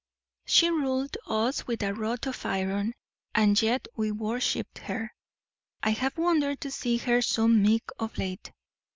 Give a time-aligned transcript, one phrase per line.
[0.47, 2.93] She ruled us with a rod of iron,
[3.35, 5.13] and yet we worshipped her.
[5.83, 8.51] I have wondered to see her so meek of late.